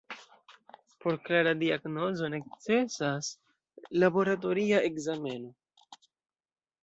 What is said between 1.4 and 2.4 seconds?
diagnozo